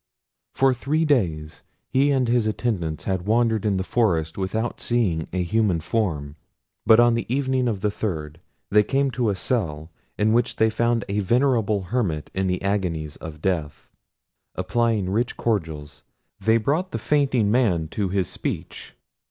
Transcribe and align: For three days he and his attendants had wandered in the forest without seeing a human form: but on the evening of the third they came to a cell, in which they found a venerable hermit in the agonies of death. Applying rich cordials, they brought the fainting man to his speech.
For 0.55 0.73
three 0.73 1.05
days 1.05 1.61
he 1.87 2.09
and 2.09 2.27
his 2.27 2.47
attendants 2.47 3.03
had 3.03 3.27
wandered 3.27 3.67
in 3.67 3.77
the 3.77 3.83
forest 3.83 4.35
without 4.35 4.81
seeing 4.81 5.27
a 5.31 5.43
human 5.43 5.79
form: 5.79 6.37
but 6.87 6.99
on 6.99 7.13
the 7.13 7.31
evening 7.31 7.67
of 7.67 7.81
the 7.81 7.91
third 7.91 8.39
they 8.71 8.81
came 8.81 9.11
to 9.11 9.29
a 9.29 9.35
cell, 9.35 9.91
in 10.17 10.33
which 10.33 10.55
they 10.55 10.71
found 10.71 11.05
a 11.07 11.19
venerable 11.19 11.83
hermit 11.83 12.31
in 12.33 12.47
the 12.47 12.63
agonies 12.63 13.15
of 13.17 13.43
death. 13.43 13.91
Applying 14.55 15.07
rich 15.11 15.37
cordials, 15.37 16.01
they 16.39 16.57
brought 16.57 16.89
the 16.89 16.97
fainting 16.97 17.51
man 17.51 17.87
to 17.89 18.09
his 18.09 18.27
speech. 18.27 18.95